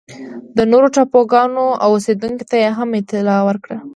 د 0.57 0.59
نورو 0.71 0.87
ټاپوګانو 0.95 1.65
اوسېدونکو 1.87 2.43
ته 2.49 2.55
یې 2.63 2.69
هم 2.77 2.89
اطلاع 2.99 3.39
ورکړه. 3.47 3.77